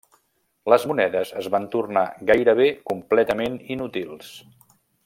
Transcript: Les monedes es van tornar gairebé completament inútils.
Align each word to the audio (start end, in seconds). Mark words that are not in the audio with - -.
Les 0.73 0.85
monedes 0.91 1.33
es 1.43 1.49
van 1.57 1.67
tornar 1.77 2.05
gairebé 2.31 2.67
completament 2.95 3.61
inútils. 3.77 4.35